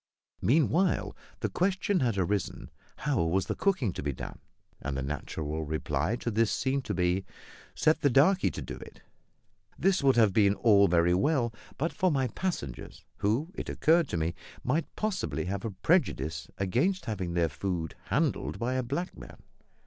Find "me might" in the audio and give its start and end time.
14.17-14.87